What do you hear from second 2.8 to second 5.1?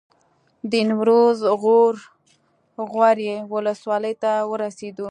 غوري ولسوالۍ ته ورسېدو.